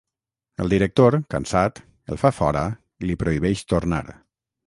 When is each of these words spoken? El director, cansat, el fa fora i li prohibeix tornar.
El 0.63 0.71
director, 0.73 1.17
cansat, 1.33 1.81
el 2.15 2.19
fa 2.23 2.33
fora 2.37 2.65
i 3.05 3.09
li 3.11 3.19
prohibeix 3.25 3.65
tornar. 3.75 4.03